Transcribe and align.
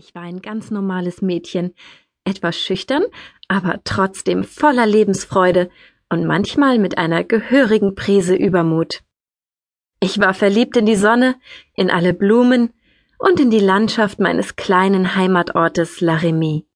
Ich 0.00 0.14
war 0.14 0.22
ein 0.22 0.42
ganz 0.42 0.70
normales 0.70 1.22
Mädchen, 1.22 1.74
etwas 2.22 2.56
schüchtern, 2.56 3.02
aber 3.48 3.80
trotzdem 3.82 4.44
voller 4.44 4.86
Lebensfreude 4.86 5.70
und 6.08 6.24
manchmal 6.24 6.78
mit 6.78 6.98
einer 6.98 7.24
gehörigen 7.24 7.96
Prise 7.96 8.36
Übermut. 8.36 9.02
Ich 9.98 10.20
war 10.20 10.34
verliebt 10.34 10.76
in 10.76 10.86
die 10.86 10.94
Sonne, 10.94 11.34
in 11.74 11.90
alle 11.90 12.14
Blumen 12.14 12.72
und 13.18 13.40
in 13.40 13.50
die 13.50 13.58
Landschaft 13.58 14.20
meines 14.20 14.54
kleinen 14.54 15.16
Heimatortes 15.16 16.00
La 16.00 16.18
Rémy. 16.18 16.66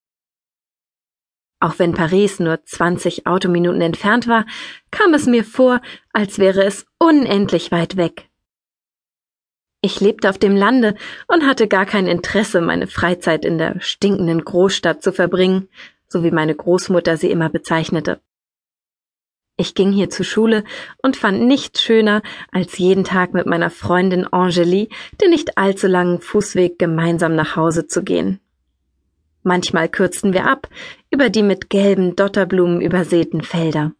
Auch 1.61 1.79
wenn 1.79 1.95
Paris 1.95 2.41
nur 2.41 2.64
20 2.64 3.29
Autominuten 3.29 3.82
entfernt 3.82 4.27
war, 4.27 4.46
kam 4.91 5.14
es 5.14 5.27
mir 5.27 5.45
vor, 5.45 5.80
als 6.12 6.41
wäre 6.41 6.64
es 6.64 6.86
unendlich 6.98 7.70
weit 7.70 7.96
weg. 7.96 8.31
Ich 9.84 10.00
lebte 10.00 10.30
auf 10.30 10.38
dem 10.38 10.54
Lande 10.54 10.94
und 11.26 11.44
hatte 11.44 11.66
gar 11.66 11.86
kein 11.86 12.06
Interesse, 12.06 12.60
meine 12.60 12.86
Freizeit 12.86 13.44
in 13.44 13.58
der 13.58 13.80
stinkenden 13.80 14.44
Großstadt 14.44 15.02
zu 15.02 15.12
verbringen, 15.12 15.68
so 16.06 16.23
wie 16.23 16.30
meine 16.30 16.54
Großmutter 16.54 17.16
sie 17.16 17.32
immer 17.32 17.48
bezeichnete. 17.48 18.20
Ich 19.56 19.74
ging 19.74 19.90
hier 19.92 20.09
zur 20.09 20.24
Schule 20.24 20.62
und 21.02 21.16
fand 21.16 21.42
nichts 21.42 21.82
schöner, 21.82 22.23
als 22.52 22.78
jeden 22.78 23.02
Tag 23.02 23.34
mit 23.34 23.46
meiner 23.46 23.70
Freundin 23.70 24.24
Angélie 24.24 24.88
den 25.20 25.30
nicht 25.30 25.59
allzu 25.59 25.88
langen 25.88 26.20
Fußweg 26.20 26.78
gemeinsam 26.78 27.34
nach 27.34 27.56
Hause 27.56 27.88
zu 27.88 28.04
gehen. 28.04 28.40
Manchmal 29.42 29.88
kürzten 29.88 30.32
wir 30.32 30.46
ab 30.46 30.68
über 31.10 31.28
die 31.28 31.42
mit 31.42 31.70
gelben 31.70 32.14
Dotterblumen 32.14 32.80
übersäten 32.80 33.42
Felder. 33.42 33.92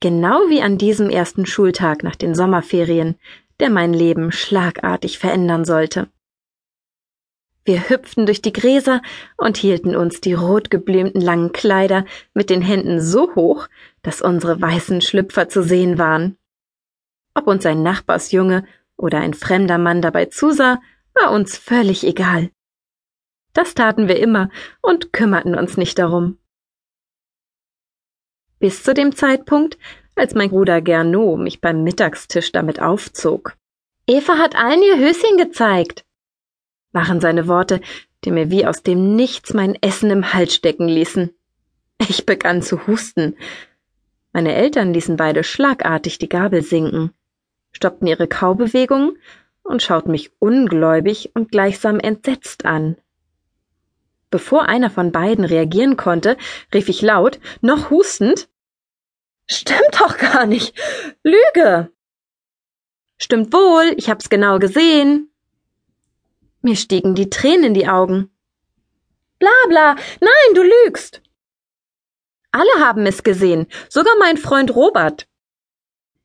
Genau 0.00 0.48
wie 0.48 0.62
an 0.62 0.78
diesem 0.78 1.10
ersten 1.10 1.46
Schultag 1.46 2.02
nach 2.02 2.16
den 2.16 2.34
Sommerferien 2.34 3.16
der 3.60 3.70
mein 3.70 3.92
Leben 3.92 4.32
schlagartig 4.32 5.18
verändern 5.18 5.64
sollte. 5.64 6.08
Wir 7.64 7.88
hüpften 7.88 8.26
durch 8.26 8.40
die 8.42 8.52
Gräser 8.52 9.02
und 9.36 9.56
hielten 9.56 9.94
uns 9.94 10.20
die 10.20 10.32
rotgeblümten 10.32 11.20
langen 11.20 11.52
Kleider 11.52 12.06
mit 12.32 12.50
den 12.50 12.62
Händen 12.62 13.00
so 13.00 13.34
hoch, 13.34 13.68
dass 14.02 14.22
unsere 14.22 14.60
weißen 14.60 15.02
Schlüpfer 15.02 15.48
zu 15.48 15.62
sehen 15.62 15.98
waren. 15.98 16.36
Ob 17.34 17.46
uns 17.46 17.64
ein 17.66 17.82
Nachbarsjunge 17.82 18.66
oder 18.96 19.18
ein 19.18 19.34
fremder 19.34 19.78
Mann 19.78 20.02
dabei 20.02 20.26
zusah, 20.26 20.80
war 21.14 21.32
uns 21.32 21.56
völlig 21.56 22.04
egal. 22.04 22.50
Das 23.52 23.74
taten 23.74 24.08
wir 24.08 24.18
immer 24.18 24.48
und 24.80 25.12
kümmerten 25.12 25.54
uns 25.54 25.76
nicht 25.76 25.98
darum. 25.98 26.38
Bis 28.58 28.82
zu 28.82 28.94
dem 28.94 29.14
Zeitpunkt, 29.14 29.78
als 30.14 30.34
mein 30.34 30.50
Bruder 30.50 30.80
Gernot 30.80 31.38
mich 31.38 31.60
beim 31.60 31.82
Mittagstisch 31.82 32.52
damit 32.52 32.80
aufzog. 32.80 33.56
Eva 34.06 34.38
hat 34.38 34.56
allen 34.56 34.82
ihr 34.82 34.98
Höschen 34.98 35.36
gezeigt, 35.36 36.04
waren 36.92 37.20
seine 37.20 37.46
Worte, 37.46 37.80
die 38.24 38.30
mir 38.30 38.50
wie 38.50 38.66
aus 38.66 38.82
dem 38.82 39.14
Nichts 39.16 39.54
mein 39.54 39.76
Essen 39.80 40.10
im 40.10 40.32
Hals 40.32 40.54
stecken 40.54 40.88
ließen. 40.88 41.30
Ich 42.08 42.26
begann 42.26 42.62
zu 42.62 42.86
husten. 42.86 43.36
Meine 44.32 44.54
Eltern 44.54 44.92
ließen 44.92 45.16
beide 45.16 45.44
schlagartig 45.44 46.18
die 46.18 46.28
Gabel 46.28 46.62
sinken, 46.62 47.12
stoppten 47.72 48.06
ihre 48.06 48.28
Kaubewegungen 48.28 49.16
und 49.62 49.82
schauten 49.82 50.10
mich 50.10 50.32
ungläubig 50.38 51.30
und 51.34 51.50
gleichsam 51.50 52.00
entsetzt 52.00 52.64
an. 52.64 52.96
Bevor 54.30 54.66
einer 54.66 54.90
von 54.90 55.12
beiden 55.12 55.44
reagieren 55.44 55.96
konnte, 55.96 56.36
rief 56.72 56.88
ich 56.88 57.02
laut, 57.02 57.40
noch 57.62 57.90
hustend 57.90 58.48
Stimmt 59.50 59.98
doch 59.98 60.16
gar 60.16 60.46
nicht. 60.46 60.78
Lüge. 61.24 61.90
Stimmt 63.18 63.52
wohl, 63.52 63.94
ich 63.96 64.08
hab's 64.08 64.30
genau 64.30 64.58
gesehen. 64.58 65.30
Mir 66.62 66.76
stiegen 66.76 67.14
die 67.14 67.30
Tränen 67.30 67.64
in 67.64 67.74
die 67.74 67.88
Augen. 67.88 68.30
Bla 69.38 69.50
bla, 69.68 69.94
nein, 70.20 70.54
du 70.54 70.62
lügst. 70.62 71.20
Alle 72.52 72.70
haben 72.78 73.06
es 73.06 73.22
gesehen, 73.22 73.66
sogar 73.88 74.16
mein 74.18 74.36
Freund 74.36 74.74
Robert. 74.74 75.28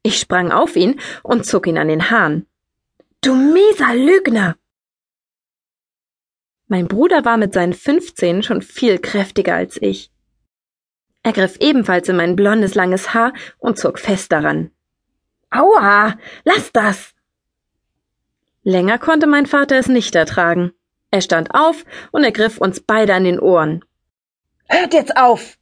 Ich 0.03 0.19
sprang 0.19 0.51
auf 0.51 0.75
ihn 0.75 0.99
und 1.23 1.45
zog 1.45 1.67
ihn 1.67 1.77
an 1.77 1.87
den 1.87 2.11
Haaren. 2.11 2.47
Du 3.21 3.33
mieser 3.33 3.95
Lügner! 3.95 4.55
Mein 6.67 6.87
Bruder 6.87 7.25
war 7.25 7.37
mit 7.37 7.53
seinen 7.53 7.73
fünfzehn 7.73 8.43
schon 8.43 8.61
viel 8.61 8.99
kräftiger 8.99 9.55
als 9.55 9.81
ich. 9.81 10.11
Er 11.25 11.33
griff 11.33 11.57
ebenfalls 11.59 12.07
in 12.07 12.17
mein 12.17 12.35
blondes 12.35 12.75
langes 12.75 13.15
Haar 13.15 13.33
und 13.57 13.79
zog 13.79 13.97
fest 13.97 14.31
daran. 14.31 14.69
Aua, 15.49 16.19
lass 16.43 16.71
das! 16.71 17.15
Länger 18.61 18.99
konnte 18.99 19.25
mein 19.25 19.47
Vater 19.47 19.75
es 19.75 19.87
nicht 19.87 20.13
ertragen. 20.13 20.71
Er 21.09 21.21
stand 21.21 21.55
auf 21.55 21.83
und 22.11 22.23
ergriff 22.23 22.59
uns 22.59 22.79
beide 22.79 23.15
an 23.15 23.23
den 23.23 23.39
Ohren. 23.39 23.83
Hört 24.69 24.93
jetzt 24.93 25.17
auf! 25.17 25.57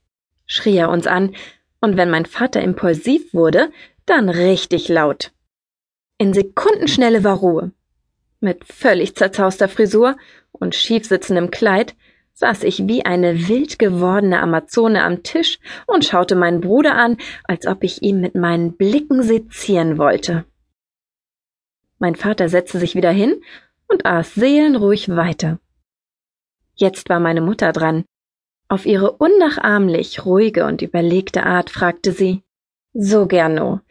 schrie 0.45 0.75
er 0.75 0.89
uns 0.89 1.07
an, 1.07 1.33
und 1.79 1.95
wenn 1.95 2.09
mein 2.09 2.25
Vater 2.25 2.61
impulsiv 2.61 3.33
wurde, 3.33 3.71
dann 4.05 4.27
richtig 4.27 4.89
laut. 4.89 5.31
In 6.17 6.33
Sekundenschnelle 6.33 7.23
war 7.23 7.37
Ruhe. 7.37 7.71
Mit 8.41 8.65
völlig 8.65 9.15
zerzauster 9.15 9.69
Frisur 9.69 10.17
und 10.51 10.75
schiefsitzendem 10.75 11.51
Kleid 11.51 11.95
saß 12.33 12.63
ich 12.63 12.87
wie 12.87 13.05
eine 13.05 13.47
wild 13.47 13.79
gewordene 13.79 14.41
Amazone 14.41 15.03
am 15.03 15.23
Tisch 15.23 15.59
und 15.85 16.05
schaute 16.05 16.35
meinen 16.35 16.61
Bruder 16.61 16.95
an, 16.95 17.17
als 17.43 17.67
ob 17.67 17.83
ich 17.83 18.01
ihm 18.01 18.19
mit 18.21 18.35
meinen 18.35 18.75
Blicken 18.75 19.21
sezieren 19.21 19.97
wollte. 19.97 20.45
Mein 21.99 22.15
Vater 22.15 22.49
setzte 22.49 22.79
sich 22.79 22.95
wieder 22.95 23.11
hin 23.11 23.41
und 23.87 24.05
aß 24.05 24.33
seelenruhig 24.35 25.09
weiter. 25.09 25.59
Jetzt 26.75 27.09
war 27.09 27.19
meine 27.19 27.41
Mutter 27.41 27.71
dran. 27.71 28.03
Auf 28.67 28.85
ihre 28.85 29.11
unnachahmlich 29.11 30.25
ruhige 30.25 30.65
und 30.65 30.81
überlegte 30.81 31.45
Art 31.45 31.69
fragte 31.69 32.11
sie 32.11 32.41
So, 32.93 33.27
Gerno, 33.27 33.81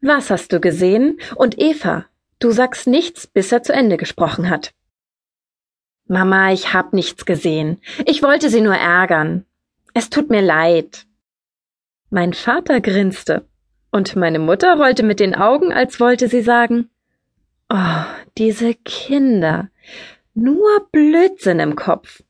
was 0.00 0.30
hast 0.30 0.52
du 0.52 0.60
gesehen? 0.60 1.18
Und 1.36 1.58
Eva, 1.58 2.06
du 2.38 2.50
sagst 2.50 2.86
nichts, 2.86 3.26
bis 3.26 3.52
er 3.52 3.62
zu 3.62 3.72
Ende 3.72 3.98
gesprochen 3.98 4.48
hat. 4.48 4.72
Mama, 6.06 6.52
ich 6.52 6.74
hab 6.74 6.92
nichts 6.92 7.24
gesehen. 7.24 7.80
Ich 8.04 8.22
wollte 8.22 8.50
sie 8.50 8.60
nur 8.60 8.74
ärgern. 8.74 9.46
Es 9.94 10.10
tut 10.10 10.28
mir 10.28 10.42
leid. 10.42 11.06
Mein 12.10 12.34
Vater 12.34 12.80
grinste, 12.80 13.48
und 13.90 14.16
meine 14.16 14.40
Mutter 14.40 14.76
rollte 14.76 15.04
mit 15.04 15.20
den 15.20 15.34
Augen, 15.34 15.72
als 15.72 16.00
wollte 16.00 16.28
sie 16.28 16.42
sagen 16.42 16.90
Oh, 17.68 18.04
diese 18.36 18.74
Kinder. 18.74 19.70
Nur 20.34 20.86
Blödsinn 20.92 21.60
im 21.60 21.76
Kopf. 21.76 22.22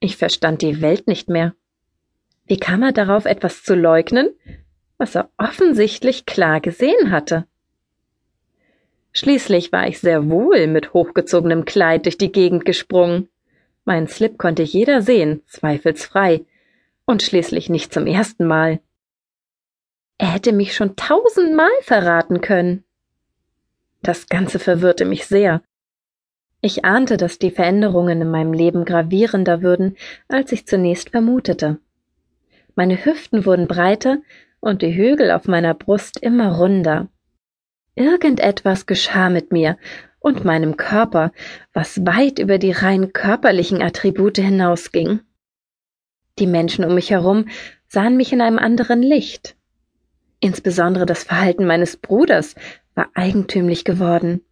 Ich 0.00 0.16
verstand 0.16 0.62
die 0.62 0.80
Welt 0.80 1.08
nicht 1.08 1.28
mehr. 1.28 1.54
Wie 2.46 2.58
kam 2.58 2.82
er 2.82 2.92
darauf, 2.92 3.24
etwas 3.24 3.64
zu 3.64 3.74
leugnen, 3.74 4.30
was 4.96 5.14
er 5.14 5.30
offensichtlich 5.36 6.26
klar 6.26 6.60
gesehen 6.60 7.10
hatte? 7.10 7.47
Schließlich 9.18 9.72
war 9.72 9.88
ich 9.88 9.98
sehr 9.98 10.30
wohl 10.30 10.68
mit 10.68 10.94
hochgezogenem 10.94 11.64
Kleid 11.64 12.04
durch 12.04 12.18
die 12.18 12.30
Gegend 12.30 12.64
gesprungen. 12.64 13.28
Mein 13.84 14.06
Slip 14.06 14.38
konnte 14.38 14.62
jeder 14.62 15.02
sehen, 15.02 15.42
zweifelsfrei. 15.48 16.44
Und 17.04 17.24
schließlich 17.24 17.68
nicht 17.68 17.92
zum 17.92 18.06
ersten 18.06 18.46
Mal. 18.46 18.78
Er 20.18 20.32
hätte 20.32 20.52
mich 20.52 20.72
schon 20.72 20.94
tausendmal 20.94 21.72
verraten 21.82 22.40
können. 22.40 22.84
Das 24.04 24.28
Ganze 24.28 24.60
verwirrte 24.60 25.04
mich 25.04 25.26
sehr. 25.26 25.62
Ich 26.60 26.84
ahnte, 26.84 27.16
dass 27.16 27.40
die 27.40 27.50
Veränderungen 27.50 28.22
in 28.22 28.30
meinem 28.30 28.52
Leben 28.52 28.84
gravierender 28.84 29.62
würden, 29.62 29.96
als 30.28 30.52
ich 30.52 30.64
zunächst 30.64 31.10
vermutete. 31.10 31.78
Meine 32.76 33.04
Hüften 33.04 33.44
wurden 33.44 33.66
breiter 33.66 34.18
und 34.60 34.80
die 34.80 34.94
Hügel 34.94 35.32
auf 35.32 35.48
meiner 35.48 35.74
Brust 35.74 36.22
immer 36.22 36.54
runder. 36.54 37.08
Irgendetwas 37.98 38.86
geschah 38.86 39.28
mit 39.28 39.50
mir 39.50 39.76
und 40.20 40.44
meinem 40.44 40.76
Körper, 40.76 41.32
was 41.72 42.06
weit 42.06 42.38
über 42.38 42.58
die 42.58 42.70
rein 42.70 43.12
körperlichen 43.12 43.82
Attribute 43.82 44.38
hinausging. 44.38 45.18
Die 46.38 46.46
Menschen 46.46 46.84
um 46.84 46.94
mich 46.94 47.10
herum 47.10 47.46
sahen 47.88 48.16
mich 48.16 48.32
in 48.32 48.40
einem 48.40 48.60
anderen 48.60 49.02
Licht. 49.02 49.56
Insbesondere 50.38 51.06
das 51.06 51.24
Verhalten 51.24 51.66
meines 51.66 51.96
Bruders 51.96 52.54
war 52.94 53.08
eigentümlich 53.14 53.84
geworden. 53.84 54.42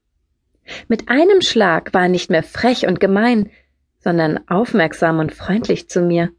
Mit 0.89 1.09
einem 1.09 1.41
Schlag 1.41 1.95
war 1.95 2.03
er 2.03 2.09
nicht 2.09 2.31
mehr 2.31 2.43
frech 2.43 2.89
und 2.89 2.99
gemein, 2.99 3.51
sondern 4.01 4.41
aufmerksam 4.49 5.21
und 5.21 5.33
freundlich 5.33 5.89
zu 5.89 6.01
mir. 6.01 6.33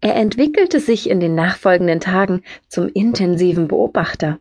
Er 0.00 0.16
entwickelte 0.16 0.80
sich 0.80 1.08
in 1.08 1.20
den 1.20 1.36
nachfolgenden 1.36 2.00
Tagen 2.00 2.42
zum 2.66 2.88
intensiven 2.88 3.68
Beobachter. 3.68 4.40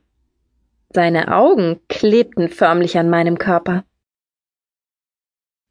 Seine 0.91 1.36
Augen 1.36 1.80
klebten 1.88 2.50
förmlich 2.50 2.97
an 2.97 3.09
meinem 3.09 3.38
Körper. 3.38 3.86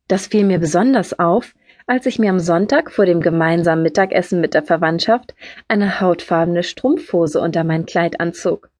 Das 0.06 0.28
fiel 0.28 0.44
mir 0.44 0.58
besonders 0.58 1.18
auf, 1.18 1.54
als 1.86 2.06
ich 2.06 2.18
mir 2.18 2.30
am 2.30 2.38
Sonntag 2.38 2.92
vor 2.92 3.04
dem 3.04 3.20
gemeinsamen 3.20 3.82
Mittagessen 3.82 4.40
mit 4.40 4.54
der 4.54 4.62
Verwandtschaft 4.62 5.34
eine 5.66 6.00
hautfarbene 6.00 6.62
Strumpfhose 6.62 7.40
unter 7.40 7.64
mein 7.64 7.84
Kleid 7.84 8.20
anzog. 8.20 8.70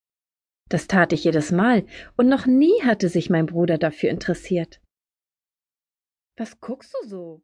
Das 0.69 0.87
tat 0.87 1.13
ich 1.13 1.25
jedes 1.25 1.51
Mal, 1.51 1.87
und 2.17 2.29
noch 2.29 2.47
nie 2.47 2.83
hatte 2.85 3.09
sich 3.09 3.31
mein 3.31 3.47
Bruder 3.47 3.79
dafür 3.79 4.11
interessiert. 4.11 4.81
Was 6.37 6.61
guckst 6.61 6.95
du 6.95 7.09
so? 7.09 7.43